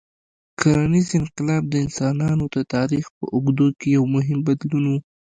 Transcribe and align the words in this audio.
کرنيز 0.59 1.07
انقلاب 1.19 1.63
د 1.69 1.73
انسانانو 1.85 2.45
د 2.55 2.57
تاریخ 2.73 3.05
په 3.17 3.25
اوږدو 3.33 3.67
کې 3.79 3.87
یو 3.97 4.03
مهم 4.15 4.39
بدلون 4.47 4.83
و. 4.89 4.93